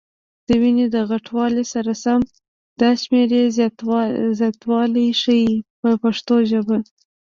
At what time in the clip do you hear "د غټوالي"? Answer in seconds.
0.95-1.63